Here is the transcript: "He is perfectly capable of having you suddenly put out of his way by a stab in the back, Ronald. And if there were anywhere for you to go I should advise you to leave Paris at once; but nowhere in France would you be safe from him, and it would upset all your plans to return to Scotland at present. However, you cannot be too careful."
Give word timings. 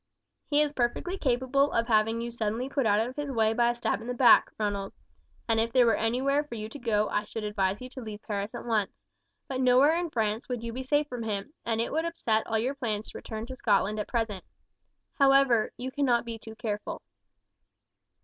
"He 0.47 0.63
is 0.63 0.73
perfectly 0.73 1.15
capable 1.15 1.71
of 1.73 1.87
having 1.87 2.21
you 2.21 2.31
suddenly 2.31 2.67
put 2.67 2.87
out 2.87 2.99
of 3.07 3.15
his 3.15 3.31
way 3.31 3.53
by 3.53 3.69
a 3.69 3.75
stab 3.75 4.01
in 4.01 4.07
the 4.07 4.15
back, 4.15 4.49
Ronald. 4.57 4.93
And 5.47 5.59
if 5.59 5.71
there 5.71 5.85
were 5.85 5.93
anywhere 5.93 6.43
for 6.43 6.55
you 6.55 6.67
to 6.69 6.79
go 6.79 7.07
I 7.09 7.23
should 7.23 7.43
advise 7.43 7.83
you 7.83 7.89
to 7.89 8.01
leave 8.01 8.23
Paris 8.23 8.55
at 8.55 8.65
once; 8.65 8.97
but 9.47 9.61
nowhere 9.61 9.95
in 9.95 10.09
France 10.09 10.49
would 10.49 10.63
you 10.63 10.73
be 10.73 10.81
safe 10.81 11.07
from 11.07 11.21
him, 11.21 11.53
and 11.67 11.79
it 11.79 11.91
would 11.91 12.05
upset 12.05 12.47
all 12.47 12.57
your 12.57 12.73
plans 12.73 13.09
to 13.11 13.17
return 13.19 13.45
to 13.45 13.55
Scotland 13.55 13.99
at 13.99 14.07
present. 14.07 14.43
However, 15.19 15.71
you 15.77 15.91
cannot 15.91 16.25
be 16.25 16.39
too 16.39 16.55
careful." 16.55 17.03